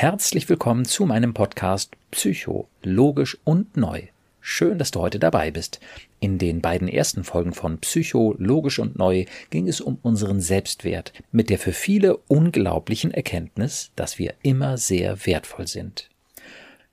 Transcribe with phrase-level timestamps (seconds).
[0.00, 4.02] Herzlich willkommen zu meinem Podcast Psycho, logisch und neu.
[4.40, 5.80] Schön, dass du heute dabei bist.
[6.20, 11.12] In den beiden ersten Folgen von Psycho, logisch und neu ging es um unseren Selbstwert
[11.32, 16.08] mit der für viele unglaublichen Erkenntnis, dass wir immer sehr wertvoll sind.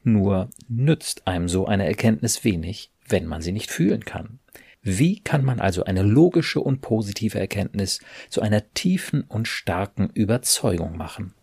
[0.03, 4.39] Nur nützt einem so eine Erkenntnis wenig, wenn man sie nicht fühlen kann.
[4.81, 7.99] Wie kann man also eine logische und positive Erkenntnis
[8.31, 11.35] zu einer tiefen und starken Überzeugung machen?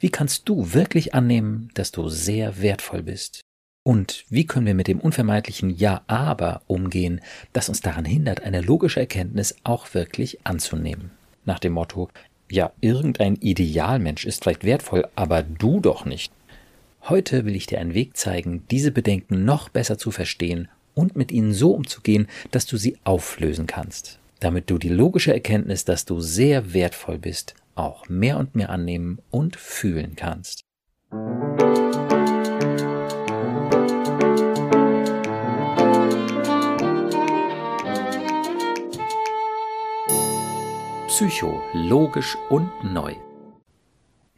[0.00, 3.40] Wie kannst du wirklich annehmen, dass du sehr wertvoll bist?
[3.84, 7.20] Und wie können wir mit dem unvermeidlichen Ja aber umgehen,
[7.52, 11.10] das uns daran hindert, eine logische Erkenntnis auch wirklich anzunehmen?
[11.46, 12.10] Nach dem Motto,
[12.50, 16.32] ja, irgendein Idealmensch ist vielleicht wertvoll, aber du doch nicht.
[17.08, 21.32] Heute will ich dir einen Weg zeigen, diese Bedenken noch besser zu verstehen und mit
[21.32, 26.20] ihnen so umzugehen, dass du sie auflösen kannst, damit du die logische Erkenntnis, dass du
[26.20, 30.64] sehr wertvoll bist, auch mehr und mehr annehmen und fühlen kannst.
[41.08, 43.14] Psycho, logisch und neu.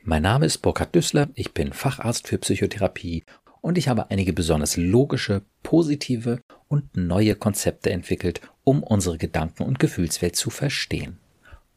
[0.03, 3.25] Mein Name ist Burkhard Düssler, ich bin Facharzt für Psychotherapie
[3.61, 9.79] und ich habe einige besonders logische, positive und neue Konzepte entwickelt, um unsere Gedanken- und
[9.79, 11.19] Gefühlswelt zu verstehen.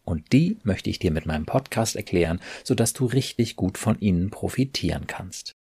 [0.03, 4.29] Und die möchte ich dir mit meinem Podcast erklären, sodass du richtig gut von ihnen
[4.29, 5.53] profitieren kannst.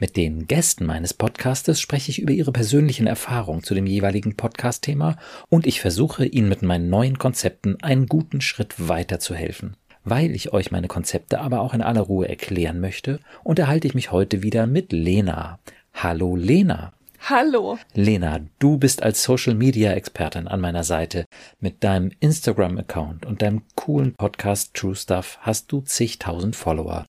[0.00, 5.16] Mit den Gästen meines Podcastes spreche ich über ihre persönlichen Erfahrungen zu dem jeweiligen Podcast-Thema
[5.48, 9.76] und ich versuche ihnen mit meinen neuen Konzepten einen guten Schritt weiter zu helfen.
[10.04, 14.12] Weil ich euch meine Konzepte aber auch in aller Ruhe erklären möchte, unterhalte ich mich
[14.12, 15.58] heute wieder mit Lena.
[15.92, 16.92] Hallo Lena.
[17.20, 17.78] Hallo.
[17.94, 21.26] Lena, du bist als Social Media Expertin an meiner Seite.
[21.60, 27.04] Mit deinem Instagram Account und deinem coolen Podcast True Stuff hast du zigtausend Follower.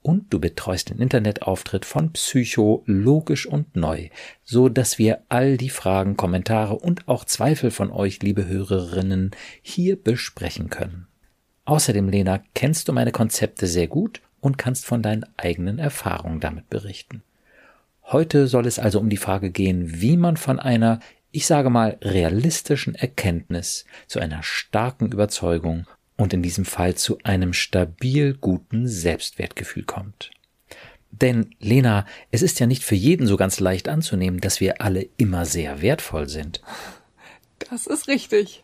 [0.00, 4.08] Und du betreust den Internetauftritt von Psycho logisch und neu,
[4.42, 9.30] so dass wir all die Fragen, Kommentare und auch Zweifel von euch, liebe Hörerinnen,
[9.60, 11.06] hier besprechen können.
[11.66, 16.68] Außerdem, Lena, kennst du meine Konzepte sehr gut und kannst von deinen eigenen Erfahrungen damit
[16.68, 17.22] berichten.
[18.12, 21.00] Heute soll es also um die Frage gehen, wie man von einer,
[21.30, 25.86] ich sage mal, realistischen Erkenntnis zu einer starken Überzeugung
[26.18, 30.30] und in diesem Fall zu einem stabil guten Selbstwertgefühl kommt.
[31.10, 35.08] Denn, Lena, es ist ja nicht für jeden so ganz leicht anzunehmen, dass wir alle
[35.16, 36.60] immer sehr wertvoll sind.
[37.70, 38.62] Das ist richtig.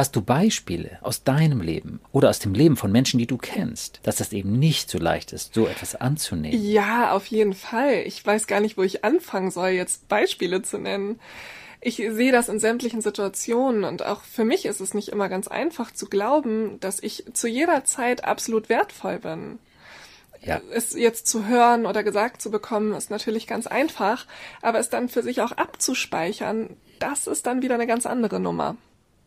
[0.00, 4.00] Hast du Beispiele aus deinem Leben oder aus dem Leben von Menschen, die du kennst,
[4.02, 6.58] dass das eben nicht so leicht ist, so etwas anzunehmen?
[6.58, 8.04] Ja, auf jeden Fall.
[8.06, 11.20] Ich weiß gar nicht, wo ich anfangen soll, jetzt Beispiele zu nennen.
[11.82, 15.48] Ich sehe das in sämtlichen Situationen und auch für mich ist es nicht immer ganz
[15.48, 19.58] einfach zu glauben, dass ich zu jeder Zeit absolut wertvoll bin.
[20.40, 20.62] Ja.
[20.72, 24.24] Es jetzt zu hören oder gesagt zu bekommen, ist natürlich ganz einfach,
[24.62, 28.78] aber es dann für sich auch abzuspeichern, das ist dann wieder eine ganz andere Nummer.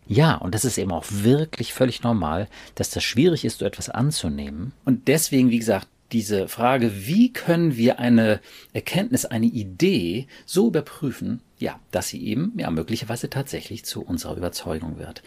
[0.08, 3.90] Ja, und das ist eben auch wirklich völlig normal, dass das schwierig ist, so etwas
[3.90, 4.74] anzunehmen.
[4.86, 8.40] Und deswegen, wie gesagt, diese Frage, wie können wir eine
[8.72, 15.00] Erkenntnis, eine Idee so überprüfen, ja, dass sie eben, ja, möglicherweise tatsächlich zu unserer Überzeugung
[15.00, 15.24] wird.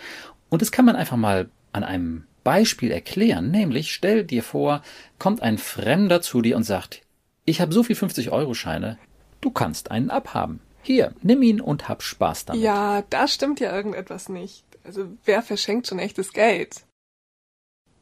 [0.49, 4.83] Und das kann man einfach mal an einem Beispiel erklären, nämlich stell dir vor,
[5.19, 7.03] kommt ein Fremder zu dir und sagt,
[7.45, 8.99] ich habe so viel 50-Euro-Scheine,
[9.41, 10.61] du kannst einen abhaben.
[10.83, 12.63] Hier, nimm ihn und hab Spaß damit.
[12.63, 14.63] Ja, da stimmt ja irgendetwas nicht.
[14.87, 16.85] Also wer verschenkt schon echtes Geld?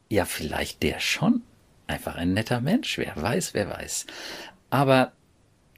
[0.09, 1.41] Ja, vielleicht der schon.
[1.87, 2.97] Einfach ein netter Mensch.
[2.97, 4.05] Wer weiß, wer weiß.
[4.69, 5.13] Aber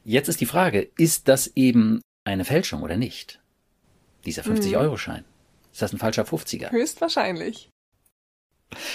[0.03, 3.39] jetzt ist die Frage, ist das eben eine Fälschung oder nicht?
[4.25, 5.19] Dieser 50-Euro-Schein.
[5.19, 5.25] Hm.
[5.71, 6.71] Ist das ein falscher 50er?
[6.71, 7.69] Höchstwahrscheinlich.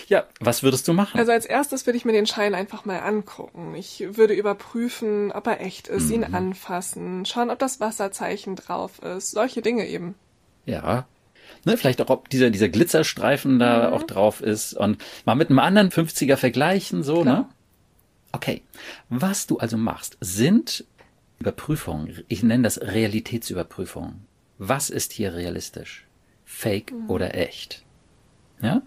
[0.07, 1.19] Ja, was würdest du machen?
[1.19, 3.75] Also als erstes würde ich mir den Schein einfach mal angucken.
[3.75, 6.13] Ich würde überprüfen, ob er echt ist, mhm.
[6.13, 10.15] ihn anfassen, schauen, ob das Wasserzeichen drauf ist, solche Dinge eben.
[10.67, 11.07] Ja,
[11.65, 13.95] Ne, vielleicht auch, ob dieser, dieser Glitzerstreifen da mhm.
[13.95, 17.23] auch drauf ist und mal mit einem anderen 50er vergleichen, so, ne?
[17.23, 17.37] Klar.
[17.39, 17.49] ne?
[18.33, 18.63] Okay.
[19.09, 20.85] Was du also machst, sind
[21.39, 22.25] Überprüfungen.
[22.29, 24.27] Ich nenne das Realitätsüberprüfungen.
[24.59, 26.07] Was ist hier realistisch?
[26.45, 27.11] Fake mhm.
[27.11, 27.85] oder echt?
[28.63, 28.83] Ja?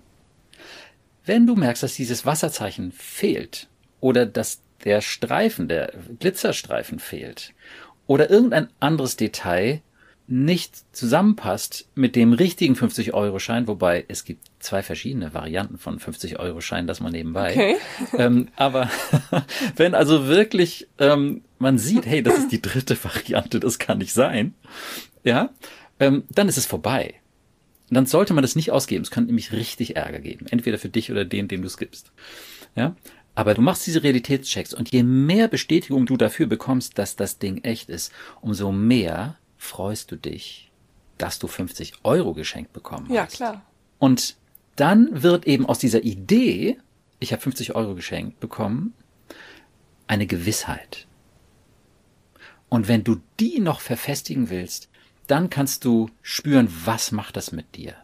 [1.26, 3.68] Wenn du merkst, dass dieses Wasserzeichen fehlt
[4.00, 7.54] oder dass der Streifen, der Glitzerstreifen fehlt
[8.08, 9.82] oder irgendein anderes Detail
[10.28, 17.00] nicht zusammenpasst mit dem richtigen 50-Euro-Schein, wobei es gibt zwei verschiedene Varianten von 50-Euro-Schein, das
[17.00, 17.52] man nebenbei.
[17.52, 17.76] Okay.
[18.18, 18.90] Ähm, aber
[19.76, 24.14] wenn also wirklich ähm, man sieht, hey, das ist die dritte Variante, das kann nicht
[24.14, 24.54] sein,
[25.24, 25.50] ja,
[26.00, 27.16] ähm, dann ist es vorbei.
[27.90, 29.04] dann sollte man das nicht ausgeben.
[29.04, 30.46] Es könnte nämlich richtig Ärger geben.
[30.50, 32.12] Entweder für dich oder den, dem du es gibst.
[32.76, 32.96] Ja.
[33.36, 37.64] Aber du machst diese Realitätschecks und je mehr Bestätigung du dafür bekommst, dass das Ding
[37.64, 38.12] echt ist,
[38.42, 40.72] umso mehr freust du dich,
[41.18, 43.16] dass du 50 Euro geschenkt bekommen hast.
[43.16, 43.66] Ja, klar.
[44.00, 44.38] Und
[44.76, 46.78] dann wird eben aus dieser Idee,
[47.20, 48.94] ich habe 50 Euro geschenkt bekommen,
[50.08, 51.08] eine Gewissheit.
[52.70, 54.90] Und wenn du die noch verfestigen willst,
[55.28, 57.96] dann kannst du spüren, was macht das mit dir?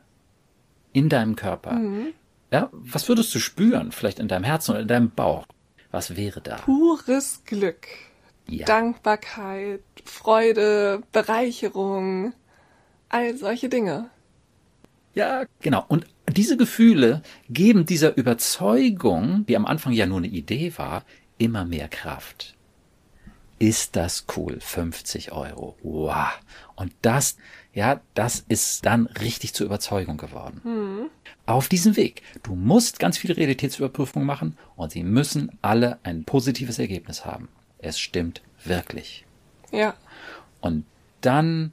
[0.94, 1.74] In deinem Körper.
[1.74, 2.14] Mhm.
[2.52, 3.92] Ja, was würdest du spüren?
[3.92, 5.46] Vielleicht in deinem Herzen oder in deinem Bauch?
[5.92, 6.58] Was wäre da?
[6.58, 7.88] Pures Glück.
[8.52, 8.66] Ja.
[8.66, 12.34] Dankbarkeit, Freude, Bereicherung,
[13.10, 14.10] all solche Dinge.
[15.14, 15.86] Ja, genau.
[15.88, 21.04] Und diese Gefühle geben dieser Überzeugung, die am Anfang ja nur eine Idee war,
[21.38, 22.56] immer mehr Kraft.
[23.60, 24.58] Ist das cool?
[24.60, 25.78] 50 Euro.
[25.84, 26.30] Wow.
[26.76, 27.38] Und das,
[27.74, 30.62] ja, das ist dann richtig zur Überzeugung geworden.
[30.64, 31.10] Mhm.
[31.46, 32.24] Auf diesem Weg.
[32.44, 37.50] Du musst ganz viele Realitätsüberprüfungen machen und sie müssen alle ein positives Ergebnis haben.
[37.82, 39.26] Es stimmt wirklich.
[39.72, 39.96] Ja.
[40.60, 40.86] Und
[41.22, 41.72] dann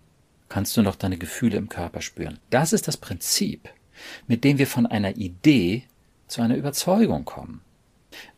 [0.48, 2.38] kannst du noch deine Gefühle im Körper spüren.
[2.50, 3.68] Das ist das Prinzip,
[4.26, 5.84] mit dem wir von einer Idee
[6.26, 7.60] zu einer Überzeugung kommen.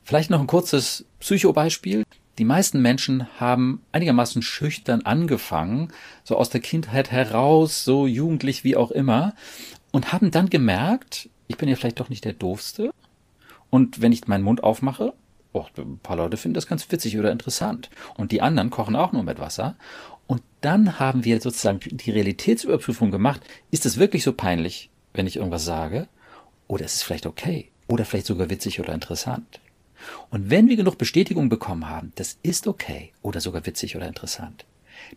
[0.03, 2.05] Vielleicht noch ein kurzes Psychobeispiel.
[2.39, 5.93] Die meisten Menschen haben einigermaßen schüchtern angefangen,
[6.25, 9.35] so aus der Kindheit heraus, so jugendlich wie auch immer,
[9.93, 12.93] und haben dann gemerkt, ich bin ja vielleicht doch nicht der Doofste.
[13.69, 15.13] Und wenn ich meinen Mund aufmache,
[15.53, 17.91] oh, ein paar Leute finden das ganz witzig oder interessant.
[18.17, 19.77] Und die anderen kochen auch nur mit Wasser.
[20.27, 23.41] Und dann haben wir sozusagen die Realitätsüberprüfung gemacht.
[23.71, 26.09] Ist es wirklich so peinlich, wenn ich irgendwas sage?
[26.69, 27.71] Oder ist es vielleicht okay?
[27.89, 29.61] Oder vielleicht sogar witzig oder interessant?
[30.31, 34.65] Und wenn wir genug Bestätigung bekommen haben, das ist okay oder sogar witzig oder interessant,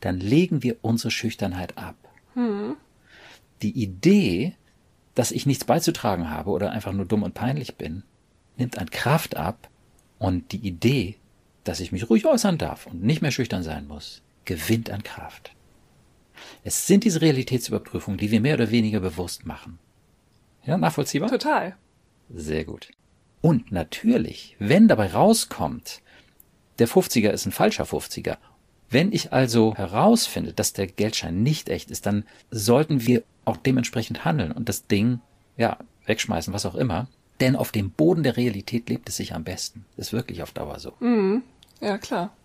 [0.02, 1.96] dann legen wir unsere Schüchternheit ab.
[2.34, 2.76] Hm.
[3.62, 4.56] Die Idee,
[5.16, 8.04] dass ich nichts beizutragen habe oder einfach nur dumm und peinlich bin,
[8.58, 9.70] nimmt an Kraft ab
[10.24, 11.18] und die Idee,
[11.66, 15.52] dass ich mich ruhig äußern darf und nicht mehr schüchtern sein muss, gewinnt an Kraft.
[16.64, 19.80] Es sind diese Realitätsüberprüfungen, die wir mehr oder weniger bewusst machen.
[20.66, 21.30] Ja, nachvollziehbar?
[21.30, 21.76] Total.
[22.34, 22.88] Sehr gut.
[23.42, 26.02] Und natürlich, wenn dabei rauskommt,
[26.80, 28.38] der 50er ist ein falscher 50er.
[28.90, 34.24] Wenn ich also herausfinde, dass der Geldschein nicht echt ist, dann sollten wir auch dementsprechend
[34.24, 35.20] handeln und das Ding,
[35.58, 37.10] ja, wegschmeißen, was auch immer.
[37.40, 39.86] Denn auf dem Boden der Realität lebt es sich am besten.
[39.98, 40.94] Ist wirklich auf Dauer so.
[41.00, 41.44] Mhm.
[41.82, 42.36] Ja, klar.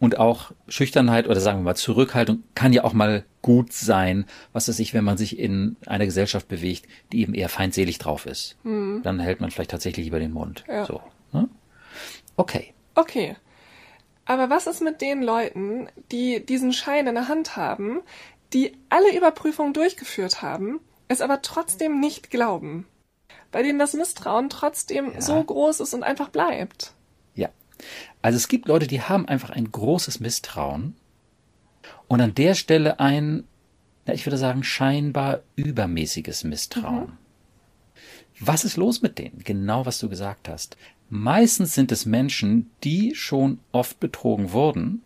[0.00, 4.68] Und auch Schüchternheit oder sagen wir mal Zurückhaltung kann ja auch mal gut sein, was
[4.68, 8.56] weiß ich, wenn man sich in einer Gesellschaft bewegt, die eben eher feindselig drauf ist.
[8.64, 9.00] Mhm.
[9.02, 10.64] Dann hält man vielleicht tatsächlich lieber den Mund.
[10.68, 10.84] Ja.
[10.84, 11.00] So.
[11.32, 11.48] Ne?
[12.36, 12.74] Okay.
[12.94, 13.36] Okay.
[14.24, 18.00] Aber was ist mit den Leuten, die diesen Schein in der Hand haben,
[18.52, 22.86] die alle Überprüfungen durchgeführt haben, es aber trotzdem nicht glauben?
[23.50, 25.20] Bei denen das Misstrauen trotzdem ja.
[25.20, 26.92] so groß ist und einfach bleibt.
[27.34, 27.48] Ja.
[28.20, 30.96] Also es gibt Leute, die haben einfach ein großes Misstrauen
[32.08, 33.44] und an der Stelle ein,
[34.06, 37.06] ja, ich würde sagen, scheinbar übermäßiges Misstrauen.
[37.06, 37.18] Mhm.
[38.40, 39.42] Was ist los mit denen?
[39.44, 40.76] Genau, was du gesagt hast.
[41.10, 45.02] Meistens sind es Menschen, die schon oft betrogen wurden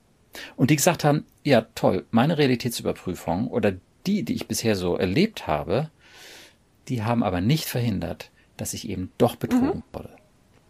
[0.57, 3.75] und die gesagt haben, ja toll, meine Realitätsüberprüfung oder
[4.07, 5.91] die, die ich bisher so erlebt habe,
[6.89, 8.31] die haben aber nicht verhindert,
[8.63, 9.83] dass ich eben doch betrogen mhm.
[9.93, 10.11] wurde.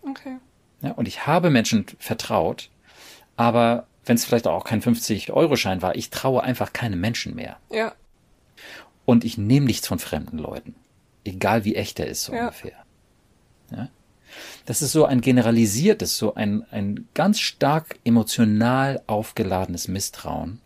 [0.00, 0.38] Okay.
[0.80, 2.70] Ja, und ich habe Menschen vertraut,
[3.36, 7.58] aber wenn es vielleicht auch kein 50-Euro-Schein war, ich traue einfach keinem Menschen mehr.
[7.70, 7.92] Ja.
[9.04, 10.74] Und ich nehme nichts von fremden Leuten.
[11.22, 12.44] Egal wie echt er ist, so ja.
[12.44, 12.82] ungefähr.
[13.70, 13.90] Ja?
[14.64, 20.62] Das ist so ein generalisiertes, so ein, ein ganz stark emotional aufgeladenes Misstrauen.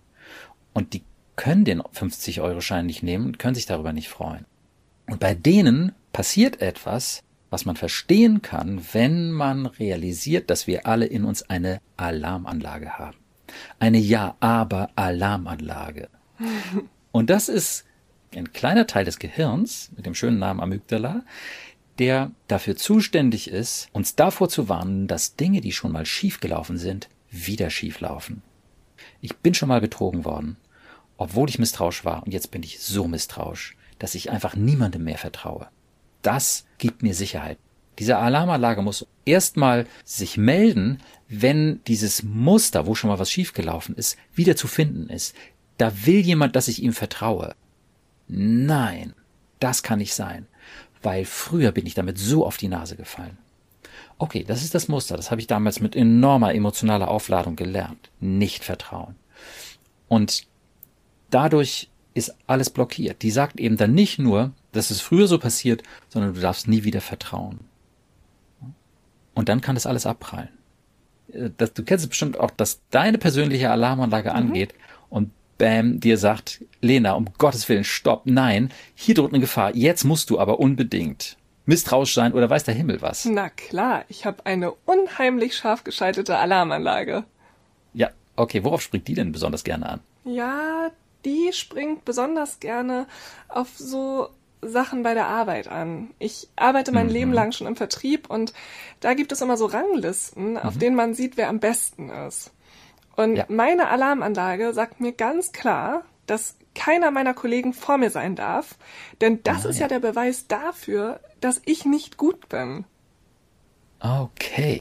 [0.74, 1.02] Und die
[1.34, 4.44] können den 50-Euro-Schein nicht nehmen und können sich darüber nicht freuen.
[5.08, 11.04] Und bei denen passiert etwas, was man verstehen kann, wenn man realisiert, dass wir alle
[11.04, 13.18] in uns eine Alarmanlage haben.
[13.78, 16.08] Eine Ja-Aber-Alarmanlage.
[17.12, 17.84] Und das ist
[18.34, 21.22] ein kleiner Teil des Gehirns mit dem schönen Namen Amygdala,
[21.98, 27.10] der dafür zuständig ist, uns davor zu warnen, dass Dinge, die schon mal schiefgelaufen sind,
[27.30, 28.40] wieder schieflaufen.
[29.20, 30.56] Ich bin schon mal betrogen worden,
[31.18, 35.18] obwohl ich misstrauisch war, und jetzt bin ich so misstrauisch, dass ich einfach niemandem mehr
[35.18, 35.68] vertraue.
[36.26, 37.56] Das gibt mir Sicherheit.
[38.00, 44.18] Diese Alarmanlage muss erstmal sich melden, wenn dieses Muster, wo schon mal was schiefgelaufen ist,
[44.34, 45.36] wieder zu finden ist.
[45.78, 47.54] Da will jemand, dass ich ihm vertraue.
[48.26, 49.14] Nein,
[49.60, 50.48] das kann nicht sein,
[51.00, 53.38] weil früher bin ich damit so auf die Nase gefallen.
[54.18, 58.10] Okay, das ist das Muster, das habe ich damals mit enormer emotionaler Aufladung gelernt.
[58.18, 59.14] Nicht vertrauen.
[60.08, 60.48] Und
[61.30, 63.22] dadurch ist alles blockiert.
[63.22, 66.82] Die sagt eben dann nicht nur, dass es früher so passiert, sondern du darfst nie
[66.82, 67.60] wieder vertrauen.
[69.34, 70.48] Und dann kann das alles abprallen.
[71.32, 74.36] Äh, das, du kennst es bestimmt auch, dass deine persönliche Alarmanlage mhm.
[74.36, 74.74] angeht
[75.10, 80.04] und Bam dir sagt, Lena, um Gottes Willen, stopp, nein, hier droht eine Gefahr, jetzt
[80.04, 83.24] musst du aber unbedingt misstrauisch sein oder weiß der Himmel was.
[83.24, 87.24] Na klar, ich habe eine unheimlich scharf geschaltete Alarmanlage.
[87.94, 90.00] Ja, okay, worauf springt die denn besonders gerne an?
[90.24, 90.90] Ja,
[91.26, 93.06] die springt besonders gerne
[93.48, 94.28] auf so
[94.62, 96.10] Sachen bei der Arbeit an.
[96.18, 97.12] Ich arbeite mein mhm.
[97.12, 98.54] Leben lang schon im Vertrieb und
[99.00, 100.56] da gibt es immer so Ranglisten, mhm.
[100.58, 102.52] auf denen man sieht, wer am besten ist.
[103.16, 103.44] Und ja.
[103.48, 108.76] meine Alarmanlage sagt mir ganz klar, dass keiner meiner Kollegen vor mir sein darf,
[109.20, 109.82] denn das ah, ist ja.
[109.82, 112.84] ja der Beweis dafür, dass ich nicht gut bin.
[114.00, 114.80] Okay.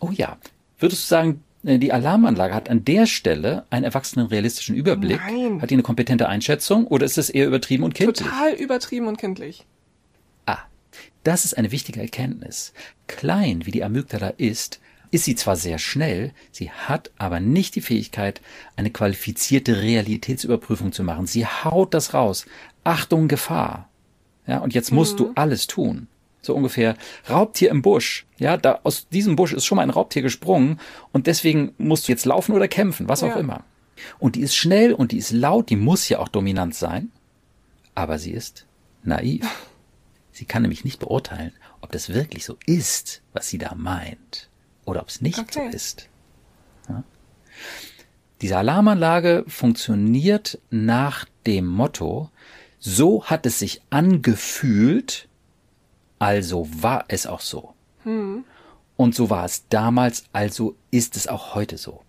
[0.00, 0.36] Oh ja.
[0.78, 5.20] Würdest du sagen, die Alarmanlage hat an der Stelle einen erwachsenen realistischen Überblick?
[5.26, 5.62] Nein.
[5.62, 8.28] Hat die eine kompetente Einschätzung oder ist es eher übertrieben und kindlich?
[8.28, 9.64] Total übertrieben und kindlich.
[10.44, 10.58] Ah,
[11.22, 12.74] das ist eine wichtige Erkenntnis.
[13.06, 14.80] Klein wie die Amygdala ist,
[15.10, 18.42] ist sie zwar sehr schnell, sie hat aber nicht die Fähigkeit,
[18.76, 21.26] eine qualifizierte Realitätsüberprüfung zu machen.
[21.26, 22.44] Sie haut das raus.
[22.82, 23.88] Achtung, Gefahr.
[24.46, 25.18] Ja, und jetzt musst mhm.
[25.18, 26.08] du alles tun
[26.44, 26.96] so ungefähr
[27.28, 28.26] Raubtier im Busch.
[28.38, 30.80] Ja, da aus diesem Busch ist schon mal ein Raubtier gesprungen
[31.12, 33.36] und deswegen musst du jetzt laufen oder kämpfen, was auch ja.
[33.36, 33.64] immer.
[34.18, 37.10] Und die ist schnell und die ist laut, die muss ja auch dominant sein,
[37.94, 38.66] aber sie ist
[39.02, 39.46] naiv.
[40.32, 44.50] Sie kann nämlich nicht beurteilen, ob das wirklich so ist, was sie da meint,
[44.84, 45.68] oder ob es nicht okay.
[45.70, 46.08] so ist.
[46.88, 47.04] Ja?
[48.40, 52.30] Diese Alarmanlage funktioniert nach dem Motto,
[52.78, 55.28] so hat es sich angefühlt,
[56.18, 57.74] also war es auch so.
[58.02, 58.44] Hm.
[58.96, 62.02] Und so war es damals, also ist es auch heute so.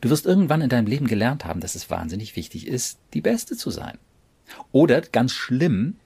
[0.00, 3.56] Du wirst irgendwann in deinem Leben gelernt haben, dass es wahnsinnig wichtig ist, die Beste
[3.56, 3.98] zu sein.
[4.72, 5.96] Oder ganz schlimm,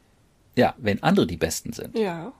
[0.57, 1.97] ja, wenn andere die Besten sind.
[1.97, 2.33] Ja.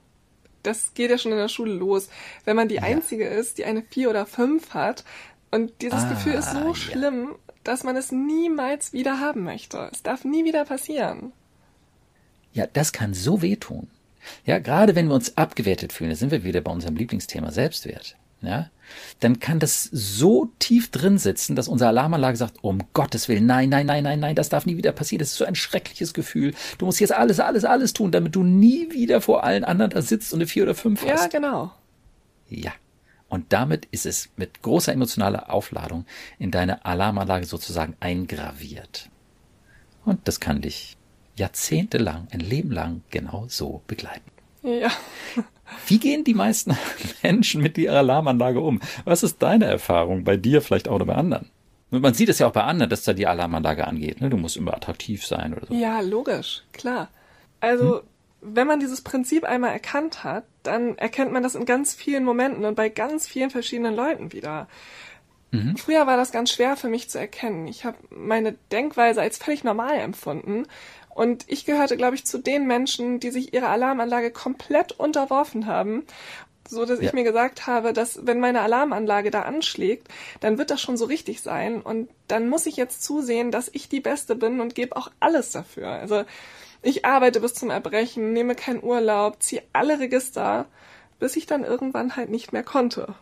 [0.63, 2.09] Das geht ja schon in der Schule los.
[2.45, 2.83] Wenn man die ja.
[2.83, 5.05] Einzige ist, die eine vier oder fünf hat,
[5.51, 6.75] und dieses ah, Gefühl ist so ja.
[6.75, 9.91] schlimm, dass man es niemals wieder haben möchte.
[9.93, 11.33] Es darf nie wieder passieren.
[12.53, 13.89] Ja, das kann so wehtun.
[14.45, 18.17] Ja, gerade wenn wir uns abgewertet fühlen, da sind wir wieder bei unserem Lieblingsthema Selbstwert.
[18.43, 18.71] Ja,
[19.21, 23.69] dann kann das so tief drin sitzen, dass unsere Alarmanlage sagt, um Gottes Willen, nein,
[23.69, 25.21] nein, nein, nein, nein, das darf nie wieder passieren.
[25.21, 26.53] Das ist so ein schreckliches Gefühl.
[26.79, 30.03] Du musst jetzt alles, alles, alles tun, damit du nie wieder vor allen anderen da
[30.03, 31.33] sitzt und eine vier oder fünf hast.
[31.33, 31.73] Ja, genau.
[32.49, 32.73] Ja.
[33.29, 36.05] Und damit ist es mit großer emotionaler Aufladung
[36.39, 39.09] in deine Alarmanlage sozusagen eingraviert.
[40.05, 40.97] Und das kann dich
[41.37, 44.31] jahrzehntelang, ein Leben lang genau so begleiten.
[44.63, 44.91] Ja.
[45.87, 46.77] Wie gehen die meisten
[47.23, 48.81] Menschen mit ihrer Alarmanlage um?
[49.05, 51.51] Was ist deine Erfahrung bei dir vielleicht auch oder bei anderen?
[51.91, 54.21] Man sieht es ja auch bei anderen, dass da die Alarmanlage angeht.
[54.21, 54.31] Ne?
[54.31, 55.75] Du musst immer attraktiv sein oder so.
[55.75, 57.11] Ja, logisch, klar.
[57.61, 58.03] Also, hm?
[58.41, 62.65] wenn man dieses Prinzip einmal erkannt hat, dann erkennt man das in ganz vielen Momenten
[62.65, 64.69] und bei ganz vielen verschiedenen Leuten wieder.
[65.51, 65.77] Mhm.
[65.77, 67.69] Früher war das ganz schwer für mich zu erkennen.
[67.69, 70.65] Ich habe meine Denkweise als völlig normal empfunden
[71.15, 76.05] und ich gehörte, glaube ich, zu den Menschen, die sich ihrer Alarmanlage komplett unterworfen haben
[76.69, 77.07] so dass ja.
[77.07, 80.09] ich mir gesagt habe, dass wenn meine Alarmanlage da anschlägt,
[80.41, 83.89] dann wird das schon so richtig sein und dann muss ich jetzt zusehen, dass ich
[83.89, 85.89] die Beste bin und gebe auch alles dafür.
[85.89, 86.25] Also
[86.83, 90.67] ich arbeite bis zum Erbrechen, nehme keinen Urlaub, ziehe alle Register,
[91.21, 93.15] bis ich dann irgendwann halt nicht mehr konnte.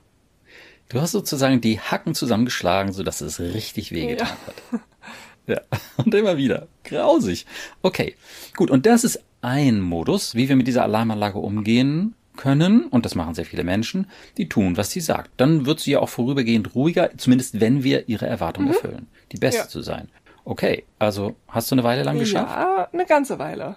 [0.88, 4.47] Du hast sozusagen die Hacken zusammengeschlagen, sodass es richtig wehgetan ja.
[4.47, 4.80] hat.
[5.47, 5.61] Ja,
[5.97, 6.68] und immer wieder.
[6.85, 7.47] Grausig.
[7.82, 8.14] Okay,
[8.56, 8.70] gut.
[8.70, 13.35] Und das ist ein Modus, wie wir mit dieser Alarmanlage umgehen können, und das machen
[13.35, 14.06] sehr viele Menschen,
[14.37, 15.30] die tun, was sie sagt.
[15.37, 18.75] Dann wird sie ja auch vorübergehend ruhiger, zumindest wenn wir ihre Erwartungen mhm.
[18.75, 19.68] erfüllen, die Beste ja.
[19.68, 20.09] zu sein.
[20.44, 22.56] Okay, also hast du eine Weile lang geschafft?
[22.56, 23.76] Ja, eine ganze Weile.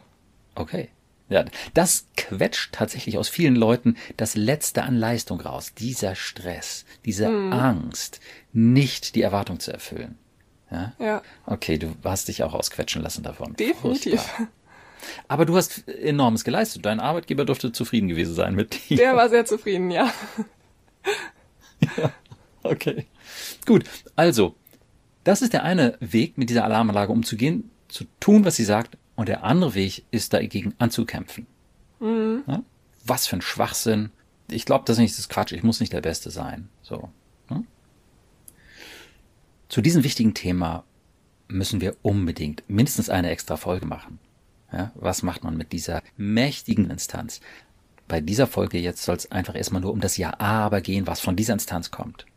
[0.56, 0.90] Okay.
[1.30, 5.74] Ja, das quetscht tatsächlich aus vielen Leuten das Letzte an Leistung raus.
[5.74, 7.54] Dieser Stress, diese mhm.
[7.54, 8.20] Angst,
[8.52, 10.18] nicht die Erwartung zu erfüllen.
[10.74, 10.94] Ja?
[11.00, 11.22] ja.
[11.46, 13.56] Okay, du hast dich auch ausquetschen lassen davon.
[13.56, 14.22] Definitiv.
[14.22, 14.48] Furchtbar.
[15.28, 16.86] Aber du hast enormes geleistet.
[16.86, 18.98] Dein Arbeitgeber dürfte zufrieden gewesen sein mit dir.
[18.98, 20.12] Der war sehr zufrieden, ja.
[21.98, 22.12] ja.
[22.64, 23.06] Okay.
[23.66, 23.84] Gut.
[24.16, 24.56] Also,
[25.24, 28.98] das ist der eine Weg, mit dieser Alarmanlage umzugehen, zu tun, was sie sagt.
[29.16, 31.46] Und der andere Weg ist dagegen anzukämpfen.
[32.00, 32.44] Mhm.
[32.48, 32.64] Ja?
[33.06, 34.12] Was für ein Schwachsinn.
[34.50, 35.52] Ich glaube, das ist nicht das Quatsch.
[35.52, 36.70] Ich muss nicht der Beste sein.
[36.82, 37.10] So.
[39.74, 40.84] Zu diesem wichtigen Thema
[41.48, 44.20] müssen wir unbedingt mindestens eine extra Folge machen.
[44.72, 47.42] Ja, was macht man mit dieser mächtigen Instanz?
[48.08, 51.36] Bei dieser Folge jetzt soll es einfach erstmal nur um das Ja-Aber gehen, was von
[51.36, 52.28] dieser Instanz kommt.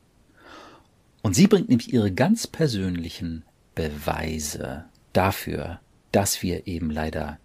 [1.20, 5.80] Und sie bringt nämlich ihre ganz persönlichen Beweise dafür,
[6.12, 7.38] dass wir eben leider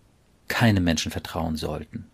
[0.47, 2.05] keinem Menschen vertrauen sollten.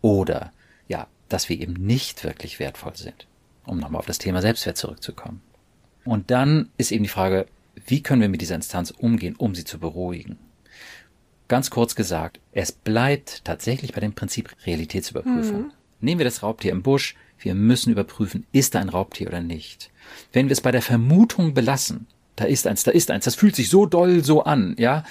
[0.00, 0.50] Oder,
[0.88, 3.26] ja, dass wir eben nicht wirklich wertvoll sind,
[3.66, 5.42] um nochmal auf das Thema Selbstwert zurückzukommen.
[6.04, 7.46] Und dann ist eben die Frage,
[7.86, 10.38] wie können wir mit dieser Instanz umgehen, um sie zu beruhigen?
[11.48, 15.62] Ganz kurz gesagt, es bleibt tatsächlich bei dem Prinzip Realitätsüberprüfung.
[15.62, 15.72] Mhm.
[16.00, 19.90] Nehmen wir das Raubtier im Busch, wir müssen überprüfen, ist da ein Raubtier oder nicht.
[20.32, 22.06] Wenn wir es bei der Vermutung belassen,
[22.36, 25.04] da ist eins, da ist eins, das fühlt sich so doll so an, ja,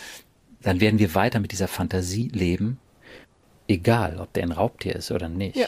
[0.62, 2.80] dann werden wir weiter mit dieser Fantasie leben,
[3.68, 5.56] egal ob der ein Raubtier ist oder nicht.
[5.56, 5.68] Ja.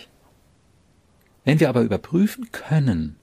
[1.46, 3.18] Wenn wir aber überprüfen können,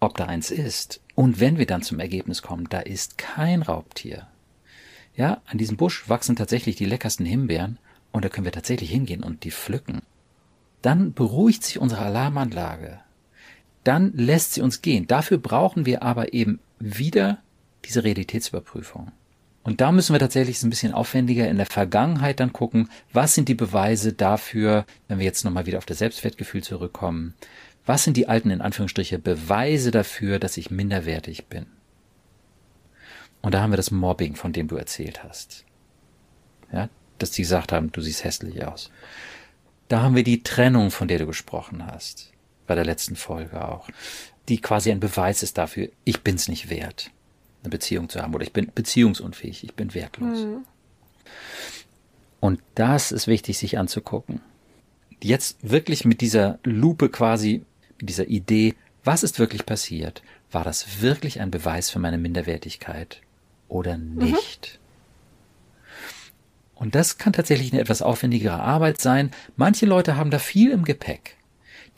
[0.00, 4.26] ob da eins ist, und wenn wir dann zum Ergebnis kommen, da ist kein Raubtier,
[5.16, 7.78] ja, an diesem Busch wachsen tatsächlich die leckersten Himbeeren
[8.12, 10.02] und da können wir tatsächlich hingehen und die pflücken.
[10.82, 13.00] Dann beruhigt sich unsere Alarmanlage.
[13.84, 15.06] Dann lässt sie uns gehen.
[15.06, 17.38] Dafür brauchen wir aber eben wieder
[17.84, 19.12] diese Realitätsüberprüfung.
[19.62, 23.48] Und da müssen wir tatsächlich ein bisschen aufwendiger in der Vergangenheit dann gucken, was sind
[23.48, 27.34] die Beweise dafür, wenn wir jetzt nochmal wieder auf das Selbstwertgefühl zurückkommen,
[27.86, 31.66] was sind die alten, in Anführungsstriche, Beweise dafür, dass ich minderwertig bin?
[33.42, 35.64] Und da haben wir das Mobbing, von dem du erzählt hast.
[36.72, 36.88] Ja,
[37.18, 38.90] dass die gesagt haben, du siehst hässlich aus.
[39.88, 42.32] Da haben wir die Trennung, von der du gesprochen hast.
[42.66, 43.90] Bei der letzten Folge auch.
[44.48, 47.10] Die quasi ein Beweis ist dafür, ich bin's nicht wert,
[47.62, 48.34] eine Beziehung zu haben.
[48.34, 50.40] Oder ich bin beziehungsunfähig, ich bin wertlos.
[50.40, 50.64] Mhm.
[52.40, 54.40] Und das ist wichtig, sich anzugucken.
[55.22, 57.64] Jetzt wirklich mit dieser Lupe quasi,
[58.06, 60.22] dieser Idee, was ist wirklich passiert?
[60.50, 63.20] War das wirklich ein Beweis für meine Minderwertigkeit?
[63.68, 64.78] oder nicht.
[64.80, 64.84] Mhm.
[66.76, 69.30] Und das kann tatsächlich eine etwas aufwendigere Arbeit sein.
[69.56, 71.36] Manche Leute haben da viel im Gepäck.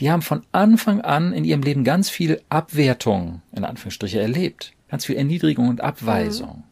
[0.00, 4.74] Die haben von Anfang an in ihrem Leben ganz viel Abwertung, in Anführungsstriche, erlebt.
[4.88, 6.58] Ganz viel Erniedrigung und Abweisung.
[6.58, 6.64] Mhm.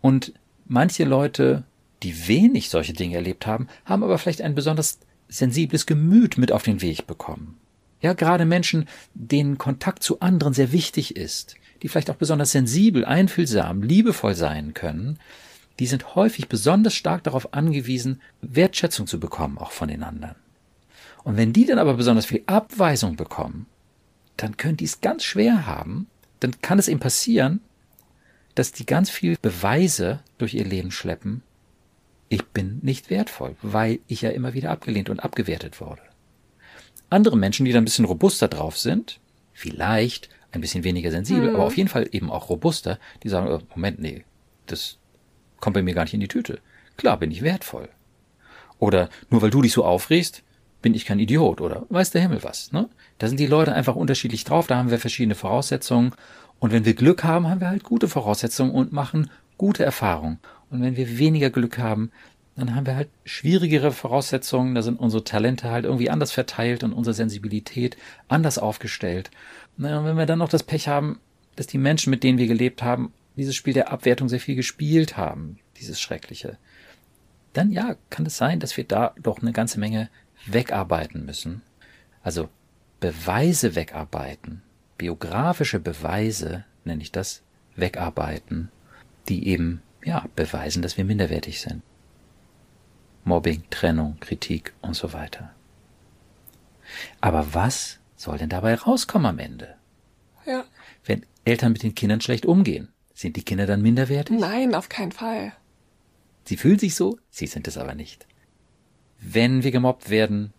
[0.00, 0.32] Und
[0.66, 1.62] manche Leute,
[2.02, 6.64] die wenig solche Dinge erlebt haben, haben aber vielleicht ein besonders sensibles Gemüt mit auf
[6.64, 7.58] den Weg bekommen.
[8.02, 13.04] Ja, gerade Menschen, denen Kontakt zu anderen sehr wichtig ist, die vielleicht auch besonders sensibel,
[13.04, 15.18] einfühlsam, liebevoll sein können,
[15.78, 20.34] die sind häufig besonders stark darauf angewiesen, Wertschätzung zu bekommen, auch von den anderen.
[21.24, 23.66] Und wenn die dann aber besonders viel Abweisung bekommen,
[24.36, 26.08] dann können die es ganz schwer haben,
[26.40, 27.60] dann kann es eben passieren,
[28.56, 31.42] dass die ganz viel Beweise durch ihr Leben schleppen,
[32.28, 36.02] ich bin nicht wertvoll, weil ich ja immer wieder abgelehnt und abgewertet wurde.
[37.12, 39.20] Andere Menschen, die da ein bisschen robuster drauf sind,
[39.52, 41.56] vielleicht ein bisschen weniger sensibel, mhm.
[41.56, 44.24] aber auf jeden Fall eben auch robuster, die sagen, oh, Moment, nee,
[44.66, 44.98] das
[45.60, 46.60] kommt bei mir gar nicht in die Tüte.
[46.96, 47.88] Klar bin ich wertvoll.
[48.78, 50.42] Oder nur weil du dich so aufregst,
[50.82, 52.72] bin ich kein Idiot oder weiß der Himmel was.
[52.72, 52.88] Ne?
[53.18, 56.12] Da sind die Leute einfach unterschiedlich drauf, da haben wir verschiedene Voraussetzungen.
[56.58, 60.38] Und wenn wir Glück haben, haben wir halt gute Voraussetzungen und machen gute Erfahrungen.
[60.70, 62.10] Und wenn wir weniger Glück haben,
[62.56, 66.92] dann haben wir halt schwierigere Voraussetzungen, da sind unsere Talente halt irgendwie anders verteilt und
[66.92, 67.96] unsere Sensibilität
[68.28, 69.30] anders aufgestellt.
[69.78, 71.18] Und wenn wir dann noch das Pech haben,
[71.56, 75.16] dass die Menschen, mit denen wir gelebt haben, dieses Spiel der Abwertung sehr viel gespielt
[75.16, 76.58] haben, dieses Schreckliche,
[77.54, 80.10] dann ja, kann es sein, dass wir da doch eine ganze Menge
[80.46, 81.62] wegarbeiten müssen.
[82.22, 82.48] Also
[83.00, 84.62] Beweise wegarbeiten,
[84.96, 87.42] biografische Beweise, nenne ich das,
[87.74, 88.70] wegarbeiten,
[89.28, 91.82] die eben, ja, beweisen, dass wir minderwertig sind.
[93.24, 95.54] Mobbing, Trennung, Kritik und so weiter.
[97.20, 99.76] Aber was soll denn dabei rauskommen am Ende?
[100.44, 100.64] Ja.
[101.04, 104.38] Wenn Eltern mit den Kindern schlecht umgehen, sind die Kinder dann minderwertig?
[104.38, 105.52] Nein, auf keinen Fall.
[106.44, 108.26] Sie fühlen sich so, sie sind es aber nicht.
[109.18, 110.52] Wenn wir gemobbt werden,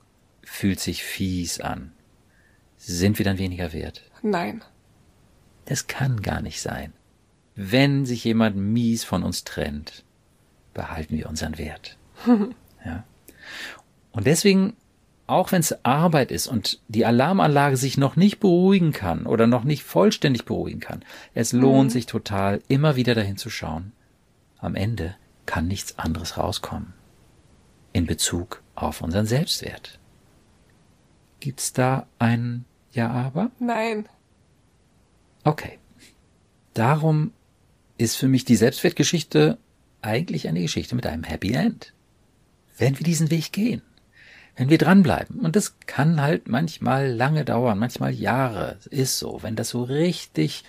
[0.43, 1.91] fühlt sich fies an.
[2.77, 4.03] Sind wir dann weniger wert?
[4.21, 4.63] Nein.
[5.65, 6.93] Das kann gar nicht sein.
[7.55, 10.03] Wenn sich jemand mies von uns trennt,
[10.73, 11.97] behalten wir unseren Wert.
[12.85, 13.03] ja.
[14.11, 14.75] Und deswegen,
[15.27, 19.63] auch wenn es Arbeit ist und die Alarmanlage sich noch nicht beruhigen kann oder noch
[19.63, 21.93] nicht vollständig beruhigen kann, es lohnt mhm.
[21.93, 23.91] sich total, immer wieder dahin zu schauen.
[24.59, 26.93] Am Ende kann nichts anderes rauskommen.
[27.91, 29.99] In Bezug auf unseren Selbstwert.
[31.39, 33.51] Gibt's da ein Ja aber?
[33.59, 34.07] Nein.
[35.43, 35.79] Okay.
[36.73, 37.31] Darum
[37.97, 39.57] ist für mich die Selbstwertgeschichte
[40.01, 41.93] eigentlich eine Geschichte mit einem Happy End
[42.77, 43.81] wenn wir diesen Weg gehen,
[44.55, 45.39] wenn wir dranbleiben.
[45.39, 49.39] Und das kann halt manchmal lange dauern, manchmal Jahre, ist so.
[49.41, 50.63] Wenn das so richtig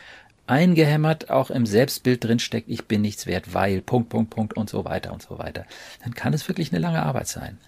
[0.46, 4.84] eingehämmert auch im Selbstbild drinsteckt, ich bin nichts wert, weil, Punkt, Punkt, Punkt und so
[4.84, 5.64] weiter und so weiter,
[6.02, 7.58] dann kann es wirklich eine lange Arbeit sein.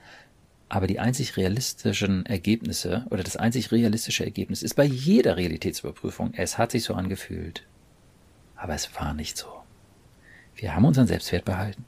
[0.69, 6.59] Aber die einzig realistischen Ergebnisse oder das einzig realistische Ergebnis ist bei jeder Realitätsüberprüfung, es
[6.59, 7.63] hat sich so angefühlt.
[8.57, 9.47] Aber es war nicht so.
[10.57, 11.85] Wir haben unseren Selbstwert behalten.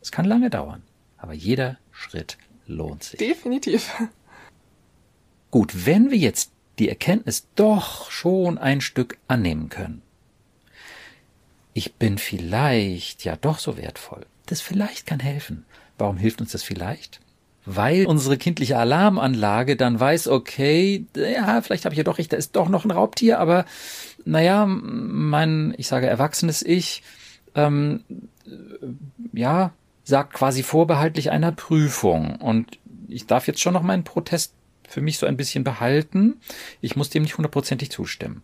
[0.00, 0.82] Es kann lange dauern,
[1.18, 3.18] aber jeder Schritt lohnt sich.
[3.18, 3.92] Definitiv.
[5.50, 10.02] Gut, wenn wir jetzt die Erkenntnis doch schon ein Stück annehmen können,
[11.72, 15.64] ich bin vielleicht ja doch so wertvoll, das vielleicht kann helfen.
[15.98, 17.20] Warum hilft uns das vielleicht?
[17.66, 22.36] Weil unsere kindliche Alarmanlage dann weiß, okay, ja, vielleicht habe ich ja doch recht, da
[22.36, 23.64] ist doch noch ein Raubtier, aber
[24.24, 27.02] naja, mein, ich sage erwachsenes Ich,
[27.56, 28.04] ähm,
[29.32, 29.72] ja,
[30.06, 32.36] sagt quasi vorbehaltlich einer Prüfung.
[32.36, 34.54] Und ich darf jetzt schon noch meinen Protest
[34.88, 36.40] für mich so ein bisschen behalten.
[36.80, 38.42] Ich muss dem nicht hundertprozentig zustimmen.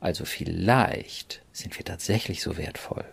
[0.00, 3.04] Also vielleicht sind wir tatsächlich so wertvoll.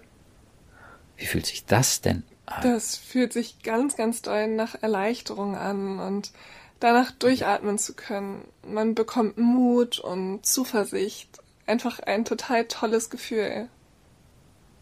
[1.15, 2.63] Wie fühlt sich das denn an?
[2.63, 6.34] Das fühlt sich ganz, ganz doll nach Erleichterung an und
[6.82, 8.44] danach durchatmen zu können.
[8.68, 11.30] Man bekommt Mut und Zuversicht.
[11.65, 13.70] Einfach ein total tolles Gefühl.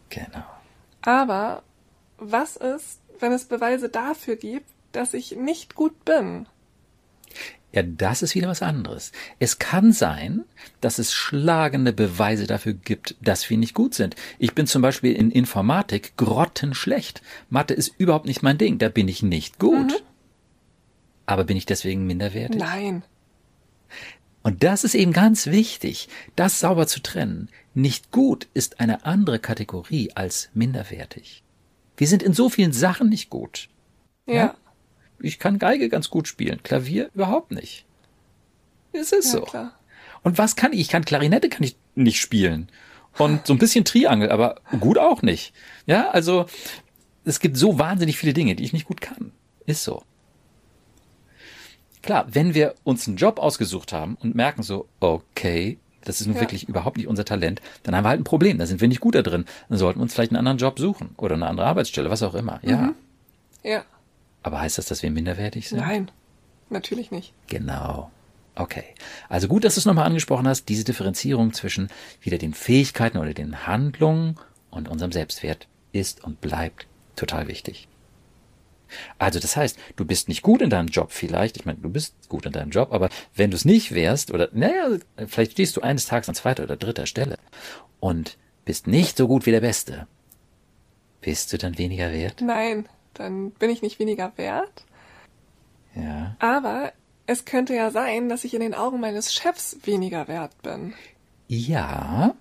[0.08, 0.44] Genau.
[1.02, 1.62] Aber
[2.18, 6.46] was ist, wenn es Beweise dafür gibt, dass ich nicht gut bin?
[7.72, 9.12] Ja, das ist wieder was anderes.
[9.38, 10.44] Es kann sein,
[10.80, 14.16] dass es schlagende Beweise dafür gibt, dass wir nicht gut sind.
[14.38, 17.20] Ich bin zum Beispiel in Informatik grottenschlecht.
[17.50, 18.78] Mathe ist überhaupt nicht mein Ding.
[18.78, 19.90] Da bin ich nicht gut.
[19.90, 20.06] Mhm.
[21.26, 22.58] Aber bin ich deswegen minderwertig?
[22.58, 23.02] Nein.
[24.42, 27.50] Und das ist eben ganz wichtig, das sauber zu trennen.
[27.74, 31.42] Nicht gut ist eine andere Kategorie als minderwertig.
[31.98, 33.68] Wir sind in so vielen Sachen nicht gut.
[34.26, 34.34] Ja.
[34.34, 34.54] ja?
[35.20, 37.84] Ich kann Geige ganz gut spielen, Klavier überhaupt nicht.
[38.92, 39.44] Es ist ja, so.
[39.44, 39.78] Klar.
[40.22, 40.80] Und was kann ich?
[40.80, 42.70] Ich kann Klarinette kann ich nicht spielen.
[43.18, 45.52] Und so ein bisschen Triangel, aber gut auch nicht.
[45.86, 46.46] Ja, also
[47.24, 49.32] es gibt so wahnsinnig viele Dinge, die ich nicht gut kann.
[49.66, 50.04] Ist so.
[52.02, 56.36] Klar, wenn wir uns einen Job ausgesucht haben und merken so, okay, das ist nun
[56.36, 56.42] ja.
[56.42, 59.00] wirklich überhaupt nicht unser Talent, dann haben wir halt ein Problem, da sind wir nicht
[59.00, 59.44] gut da drin.
[59.68, 62.34] Dann sollten wir uns vielleicht einen anderen Job suchen oder eine andere Arbeitsstelle, was auch
[62.34, 62.60] immer.
[62.62, 62.76] Ja.
[62.78, 62.94] Mhm.
[63.62, 63.84] Ja.
[64.42, 65.78] Aber heißt das, dass wir minderwertig sind?
[65.78, 66.10] Nein,
[66.70, 67.32] natürlich nicht.
[67.48, 68.10] Genau.
[68.54, 68.84] Okay.
[69.28, 71.88] Also gut, dass du es nochmal angesprochen hast, diese Differenzierung zwischen
[72.20, 74.36] wieder den Fähigkeiten oder den Handlungen
[74.70, 77.88] und unserem Selbstwert ist und bleibt total wichtig.
[79.18, 82.14] Also das heißt, du bist nicht gut in deinem Job vielleicht, ich meine, du bist
[82.28, 85.80] gut in deinem Job, aber wenn du es nicht wärst, oder naja, vielleicht stehst du
[85.80, 87.38] eines Tages an zweiter oder dritter Stelle
[88.00, 90.06] und bist nicht so gut wie der Beste,
[91.20, 92.40] bist du dann weniger wert?
[92.40, 94.84] Nein, dann bin ich nicht weniger wert.
[95.94, 96.36] Ja.
[96.38, 96.92] Aber
[97.26, 100.94] es könnte ja sein, dass ich in den Augen meines Chefs weniger wert bin.
[101.48, 102.34] Ja.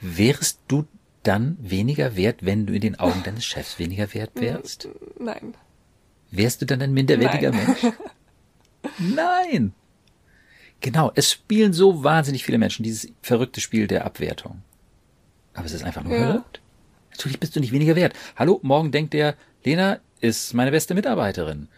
[0.00, 0.84] Wärst du
[1.28, 4.88] dann weniger wert, wenn du in den Augen deines Chefs weniger wert wärst?
[5.20, 5.54] Nein.
[6.30, 7.66] Wärst du dann ein minderwertiger Nein.
[7.66, 7.94] Mensch?
[9.14, 9.72] Nein.
[10.80, 14.62] Genau, es spielen so wahnsinnig viele Menschen dieses verrückte Spiel der Abwertung.
[15.52, 16.26] Aber es ist einfach nur ja.
[16.26, 16.60] verrückt.
[17.10, 18.14] Natürlich bist du nicht weniger wert.
[18.36, 21.68] Hallo, morgen denkt der, Lena ist meine beste Mitarbeiterin.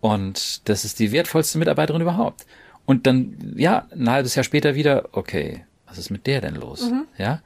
[0.00, 2.46] Und das ist die wertvollste Mitarbeiterin überhaupt.
[2.86, 6.90] Und dann, ja, ein halbes Jahr später wieder, okay, was ist mit der denn los?
[6.90, 7.06] Mhm.
[7.18, 7.42] Ja?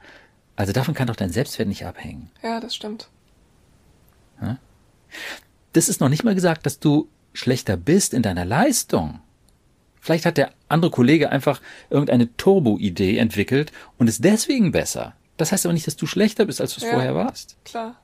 [0.59, 2.31] Also davon kann doch dein Selbstwert nicht abhängen.
[2.43, 3.07] Ja, das stimmt.
[5.71, 9.21] Das ist noch nicht mal gesagt, dass du schlechter bist in deiner Leistung.
[10.01, 15.15] Vielleicht hat der andere Kollege einfach irgendeine Turbo-Idee entwickelt und ist deswegen besser.
[15.37, 17.55] Das heißt aber nicht, dass du schlechter bist, als du es ja, vorher warst.
[17.63, 17.95] Klar.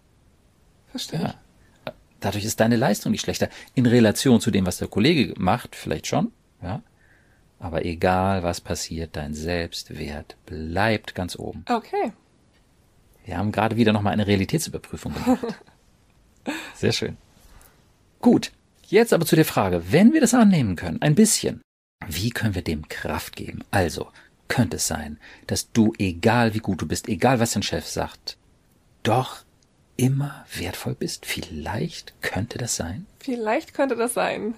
[0.88, 1.20] Verstehe.
[1.20, 1.94] Ja.
[2.22, 3.50] Dadurch ist deine Leistung nicht schlechter.
[3.74, 6.32] In Relation zu dem, was der Kollege macht, vielleicht schon,
[6.64, 6.82] ja.
[7.60, 11.66] Aber egal was passiert, dein Selbstwert bleibt ganz oben.
[11.68, 12.14] Okay.
[13.26, 15.40] Wir haben gerade wieder nochmal eine Realitätsüberprüfung gemacht.
[16.76, 17.18] Sehr schön.
[18.20, 18.52] Gut,
[18.88, 21.62] jetzt aber zu der Frage, wenn wir das annehmen können, ein bisschen,
[22.08, 23.64] wie können wir dem Kraft geben?
[23.72, 24.12] Also,
[24.48, 28.38] könnte es sein, dass du, egal wie gut du bist, egal was dein Chef sagt,
[29.02, 29.44] doch
[29.98, 31.26] immer wertvoll bist?
[31.26, 33.08] Vielleicht könnte das sein?
[33.20, 34.54] Vielleicht könnte das sein.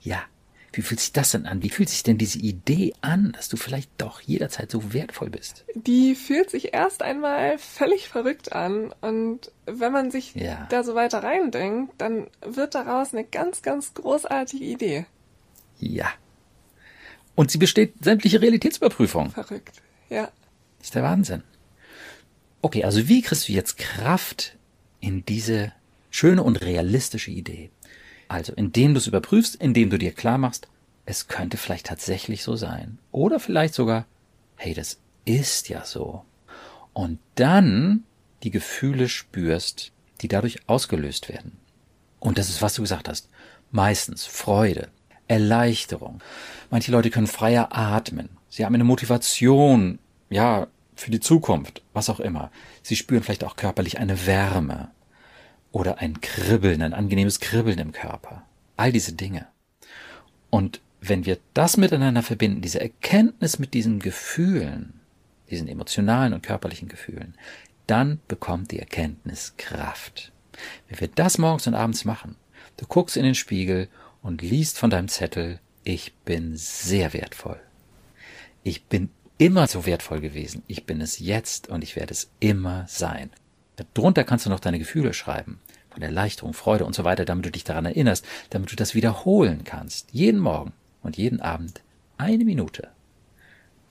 [0.00, 0.22] Ja,
[0.72, 1.62] wie fühlt sich das denn an?
[1.62, 5.64] Wie fühlt sich denn diese Idee an, dass du vielleicht doch jederzeit so wertvoll bist?
[5.74, 8.94] Die fühlt sich erst einmal völlig verrückt an.
[9.02, 10.66] Und wenn man sich ja.
[10.70, 15.06] da so weiter reindenkt, dann wird daraus eine ganz, ganz großartige Idee.
[15.78, 16.08] Ja.
[17.34, 19.30] Und sie besteht sämtliche Realitätsüberprüfung.
[19.30, 20.30] Verrückt, ja.
[20.78, 21.42] Das ist der Wahnsinn.
[22.62, 24.56] Okay, also wie kriegst du jetzt Kraft
[25.00, 25.72] in diese
[26.10, 27.70] schöne und realistische Idee?
[28.32, 30.66] Also, indem du es überprüfst, indem du dir klar machst,
[31.04, 32.98] es könnte vielleicht tatsächlich so sein.
[33.10, 34.06] Oder vielleicht sogar,
[34.56, 36.24] hey, das ist ja so.
[36.94, 38.04] Und dann
[38.42, 39.92] die Gefühle spürst,
[40.22, 41.58] die dadurch ausgelöst werden.
[42.20, 43.28] Und das ist, was du gesagt hast.
[43.70, 44.88] Meistens Freude,
[45.28, 46.22] Erleichterung.
[46.70, 48.30] Manche Leute können freier atmen.
[48.48, 49.98] Sie haben eine Motivation,
[50.30, 52.50] ja, für die Zukunft, was auch immer.
[52.82, 54.90] Sie spüren vielleicht auch körperlich eine Wärme
[55.72, 58.44] oder ein Kribbeln, ein angenehmes Kribbeln im Körper.
[58.76, 59.46] All diese Dinge.
[60.50, 65.00] Und wenn wir das miteinander verbinden, diese Erkenntnis mit diesen Gefühlen,
[65.50, 67.34] diesen emotionalen und körperlichen Gefühlen,
[67.86, 70.30] dann bekommt die Erkenntnis Kraft.
[70.88, 72.36] Wenn wir das morgens und abends machen,
[72.76, 73.88] du guckst in den Spiegel
[74.22, 77.60] und liest von deinem Zettel, ich bin sehr wertvoll.
[78.62, 80.62] Ich bin immer so wertvoll gewesen.
[80.68, 83.30] Ich bin es jetzt und ich werde es immer sein.
[83.94, 85.60] Darunter kannst du noch deine Gefühle schreiben.
[85.90, 89.64] Von Erleichterung, Freude und so weiter, damit du dich daran erinnerst, damit du das wiederholen
[89.64, 90.08] kannst.
[90.12, 91.82] Jeden Morgen und jeden Abend
[92.16, 92.88] eine Minute.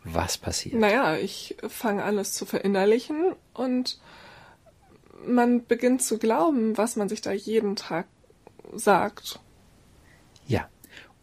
[0.04, 0.75] Was passiert?
[0.75, 3.99] Naja, ich fange an, es zu verinnerlichen und
[5.25, 8.08] man beginnt zu glauben, was man sich da jeden Tag
[8.73, 9.39] sagt.
[10.47, 10.67] Ja.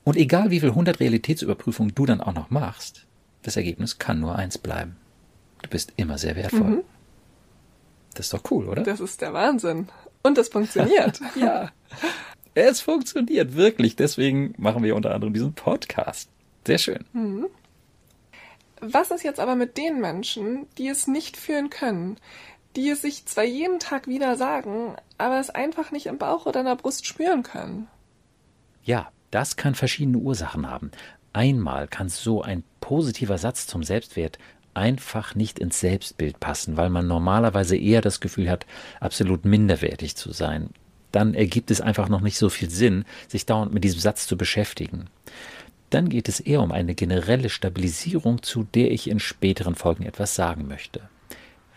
[0.04, 3.06] Und egal wie viel 100 Realitätsüberprüfungen du dann auch noch machst,
[3.42, 4.96] das Ergebnis kann nur eins bleiben.
[5.62, 6.60] Du bist immer sehr wertvoll.
[6.60, 6.82] Mhm.
[8.18, 8.82] Das ist doch cool, oder?
[8.82, 9.90] Das ist der Wahnsinn.
[10.24, 11.20] Und es funktioniert.
[11.36, 11.70] ja.
[12.52, 13.94] Es funktioniert wirklich.
[13.94, 16.28] Deswegen machen wir unter anderem diesen Podcast.
[16.66, 17.04] Sehr schön.
[17.12, 17.46] Mhm.
[18.80, 22.16] Was ist jetzt aber mit den Menschen, die es nicht fühlen können,
[22.74, 26.58] die es sich zwar jeden Tag wieder sagen, aber es einfach nicht im Bauch oder
[26.58, 27.86] in der Brust spüren können?
[28.82, 30.90] Ja, das kann verschiedene Ursachen haben.
[31.32, 34.38] Einmal kann so ein positiver Satz zum Selbstwert
[34.74, 38.66] einfach nicht ins Selbstbild passen, weil man normalerweise eher das Gefühl hat,
[39.00, 40.70] absolut minderwertig zu sein.
[41.12, 44.36] Dann ergibt es einfach noch nicht so viel Sinn, sich dauernd mit diesem Satz zu
[44.36, 45.08] beschäftigen
[45.90, 50.34] dann geht es eher um eine generelle Stabilisierung, zu der ich in späteren Folgen etwas
[50.34, 51.00] sagen möchte.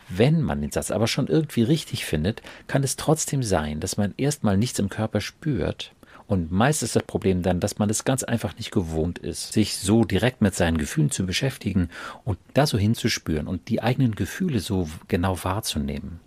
[0.10, 4.13] Wenn man den Satz aber schon irgendwie richtig findet, kann es trotzdem sein, dass man
[4.17, 5.93] erstmal nichts im Körper spürt.
[6.31, 9.75] Und meist ist das Problem dann, dass man es ganz einfach nicht gewohnt ist, sich
[9.75, 11.89] so direkt mit seinen Gefühlen zu beschäftigen
[12.23, 16.21] und da so hinzuspüren und die eigenen Gefühle so genau wahrzunehmen.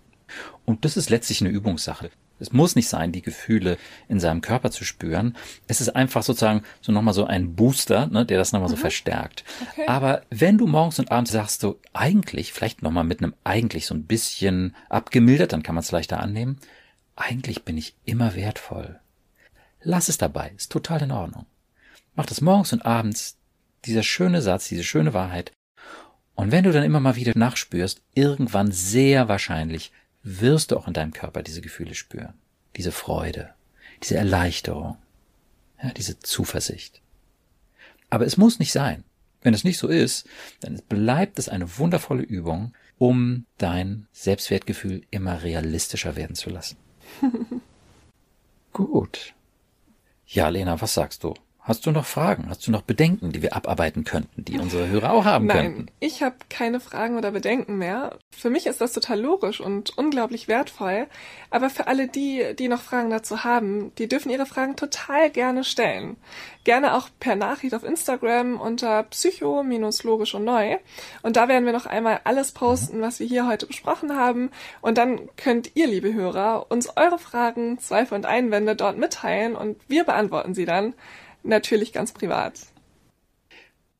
[0.63, 2.11] Und das ist letztlich eine Übungssache.
[2.39, 5.35] Es muss nicht sein, die Gefühle in seinem Körper zu spüren.
[5.67, 8.75] Es ist einfach sozusagen so nochmal so ein Booster, ne, der das nochmal mhm.
[8.75, 9.43] so verstärkt.
[9.71, 9.87] Okay.
[9.87, 13.95] Aber wenn du morgens und abends sagst, du eigentlich, vielleicht nochmal mit einem eigentlich so
[13.95, 16.59] ein bisschen abgemildert, dann kann man es leichter annehmen.
[17.15, 18.99] Eigentlich bin ich immer wertvoll.
[19.85, 21.45] Lass es dabei, ist total in Ordnung.
[22.15, 23.37] Mach das morgens und abends,
[23.85, 25.51] dieser schöne Satz, diese schöne Wahrheit.
[26.33, 29.91] Und wenn du dann immer mal wieder nachspürst, irgendwann sehr wahrscheinlich
[30.23, 32.33] wirst du auch in deinem Körper diese Gefühle spüren.
[32.75, 33.53] Diese Freude,
[34.01, 34.97] diese Erleichterung,
[35.81, 37.01] ja, diese Zuversicht.
[38.09, 39.03] Aber es muss nicht sein.
[39.43, 40.27] Wenn es nicht so ist,
[40.61, 46.77] dann bleibt es eine wundervolle Übung, um dein Selbstwertgefühl immer realistischer werden zu lassen.
[48.73, 49.35] Gut.
[50.27, 51.33] Ja, Lena, was sagst du?
[51.65, 52.47] Hast du noch Fragen?
[52.47, 55.91] Hast du noch Bedenken, die wir abarbeiten könnten, die unsere Hörer auch haben Nein, könnten?
[55.99, 58.19] Ich habe keine Fragen oder Bedenken mehr.
[58.29, 61.07] Für mich ist das total logisch und unglaublich wertvoll.
[61.49, 65.63] Aber für alle die, die noch Fragen dazu haben, die dürfen ihre Fragen total gerne
[65.63, 66.17] stellen.
[66.65, 70.77] Gerne auch per Nachricht auf Instagram unter psycho-logisch und neu.
[71.23, 74.51] Und da werden wir noch einmal alles posten, was wir hier heute besprochen haben.
[74.81, 79.77] Und dann könnt ihr, liebe Hörer, uns eure Fragen, Zweifel und Einwände dort mitteilen und
[79.87, 80.93] wir beantworten sie dann
[81.45, 82.53] natürlich ganz privat.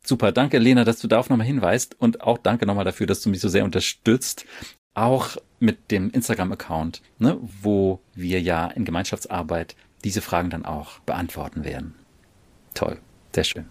[0.03, 3.29] Super, danke Lena, dass du darauf nochmal hinweist und auch danke nochmal dafür, dass du
[3.29, 4.45] mich so sehr unterstützt,
[4.93, 11.63] auch mit dem Instagram-Account, ne, wo wir ja in Gemeinschaftsarbeit diese Fragen dann auch beantworten
[11.63, 11.95] werden.
[12.75, 12.99] Toll,
[13.33, 13.65] sehr schön.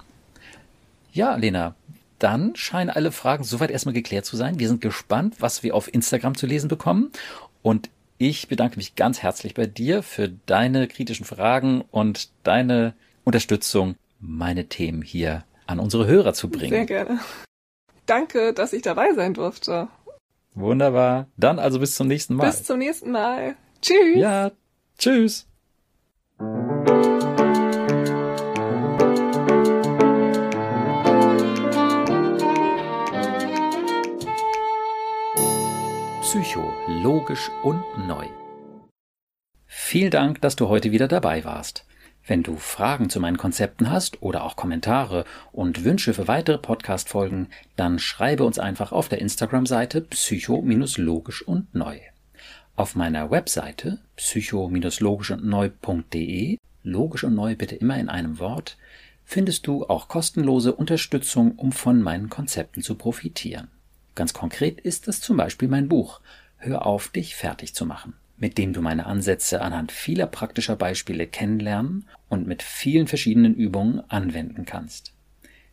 [1.13, 1.77] Ja, Lena,
[2.19, 4.59] dann scheinen alle Fragen soweit erstmal geklärt zu sein.
[4.59, 7.13] Wir sind gespannt, was wir auf Instagram zu lesen bekommen
[7.63, 13.97] und ich bedanke mich ganz herzlich bei dir für deine kritischen Fragen und deine Unterstützung,
[14.21, 16.71] meine Themen hier an unsere Hörer zu bringen.
[16.71, 17.21] Sehr gerne.
[18.07, 19.89] Danke, dass ich dabei sein durfte.
[20.55, 21.27] Wunderbar.
[21.37, 22.47] Dann also bis zum nächsten Mal.
[22.47, 23.57] Bis zum nächsten Mal.
[23.81, 24.17] Tschüss.
[24.17, 24.53] Ja,
[24.99, 25.47] tschüss.
[36.21, 38.27] Psycho, logisch und neu.
[39.67, 41.87] Vielen Dank, dass du heute wieder dabei warst.
[42.27, 47.49] Wenn du Fragen zu meinen Konzepten hast oder auch Kommentare und Wünsche für weitere Podcast-Folgen,
[47.77, 51.99] dann schreibe uns einfach auf der Instagram-Seite psycho-logisch und neu.
[52.77, 58.79] Auf meiner Webseite psycho-logisch und neu.de, logisch und neu bitte immer in einem Wort,
[59.27, 63.69] findest du auch kostenlose Unterstützung, um von meinen Konzepten zu profitieren.
[64.15, 66.21] Ganz konkret ist das zum Beispiel mein Buch
[66.57, 71.27] Hör auf, dich fertig zu machen mit dem du meine Ansätze anhand vieler praktischer Beispiele
[71.27, 75.13] kennenlernen und mit vielen verschiedenen Übungen anwenden kannst.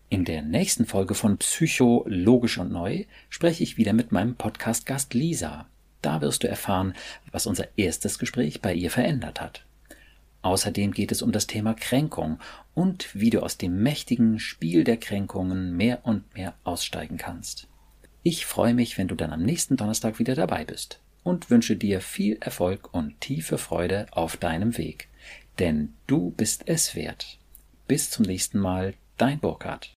[0.10, 5.14] In der nächsten Folge von Psycho Logisch und Neu spreche ich wieder mit meinem Podcast-Gast
[5.14, 5.68] Lisa.
[6.02, 6.94] Da wirst du erfahren,
[7.32, 9.66] was unser erstes Gespräch bei ihr verändert hat.
[10.42, 12.40] Außerdem geht es um das Thema Kränkung
[12.74, 17.68] und wie du aus dem mächtigen Spiel der Kränkungen mehr und mehr aussteigen kannst.
[18.24, 22.02] Ich freue mich, wenn du dann am nächsten Donnerstag wieder dabei bist und wünsche dir
[22.02, 25.10] viel Erfolg und tiefe Freude auf deinem Weg.
[25.60, 27.38] Denn du bist es wert.
[27.88, 29.94] Bis zum nächsten Mal, dein Burkhard.